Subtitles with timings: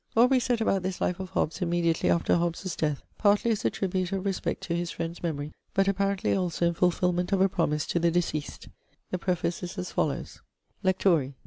[0.17, 4.11] Aubrey set about this Life of Hobbes immediately after Hobbes' death, partly as a tribute
[4.11, 7.99] of respect to his friend's memory, but apparently also in fulfilment of a promise to
[7.99, 8.67] the deceased.
[9.11, 10.41] The preface is as follows:
[10.83, 11.35] 'LECTORI.